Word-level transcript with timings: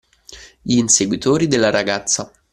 Gli 0.63 0.77
inseguitori 0.79 1.45
della 1.45 1.69
ragazza 1.69 2.31